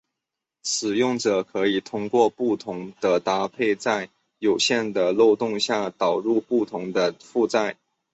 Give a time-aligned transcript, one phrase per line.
[0.63, 7.77] 使用者可以通过不同的搭配在有限的漏洞下导入不同的负载。